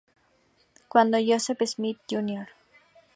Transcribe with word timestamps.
Cuando 0.87 1.19
Joseph 1.23 1.61
Smith 1.63 1.99
Jr. 2.09 2.47